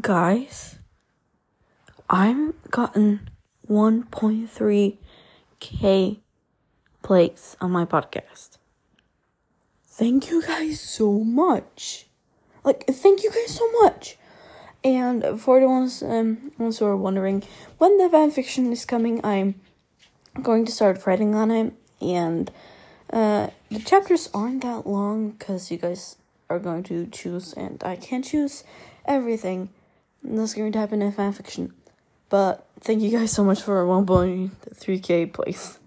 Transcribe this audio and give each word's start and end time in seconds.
guys, 0.00 0.78
I'm 2.10 2.54
gotten 2.70 3.30
1.3k 3.68 6.18
plays 7.02 7.56
on 7.60 7.70
my 7.70 7.84
podcast. 7.86 8.58
Thank 9.86 10.30
you 10.30 10.42
guys 10.42 10.80
so 10.80 11.24
much. 11.24 12.06
Like, 12.62 12.86
thank 12.86 13.22
you 13.22 13.30
guys 13.30 13.54
so 13.54 13.70
much. 13.80 14.18
And 14.84 15.40
for 15.40 15.60
the 15.60 15.68
ones, 15.68 16.02
um, 16.02 16.52
ones 16.58 16.78
who 16.78 16.84
are 16.84 16.96
wondering 16.96 17.42
when 17.78 17.96
the 17.96 18.04
fanfiction 18.04 18.70
is 18.72 18.84
coming, 18.84 19.24
I'm 19.24 19.54
going 20.42 20.66
to 20.66 20.72
start 20.72 21.06
writing 21.06 21.34
on 21.34 21.50
it. 21.50 21.72
And 22.02 22.50
uh, 23.10 23.48
the 23.70 23.78
chapters 23.78 24.28
aren't 24.34 24.62
that 24.62 24.86
long 24.86 25.30
because 25.30 25.70
you 25.70 25.78
guys 25.78 26.16
are 26.50 26.58
going 26.58 26.82
to 26.84 27.06
choose, 27.06 27.54
and 27.54 27.82
I 27.82 27.96
can't 27.96 28.24
choose 28.24 28.62
everything 29.06 29.70
that's 30.22 30.54
going 30.54 30.72
to 30.72 30.78
happen 30.78 31.02
in 31.02 31.12
fanfiction. 31.12 31.72
But 32.28 32.66
thank 32.80 33.02
you 33.02 33.10
guys 33.10 33.32
so 33.32 33.44
much 33.44 33.62
for 33.62 33.84
1.3k 33.84 35.32
plays. 35.32 35.78